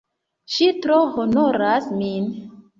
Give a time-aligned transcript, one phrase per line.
[0.53, 2.29] Ŝi tro honoras min!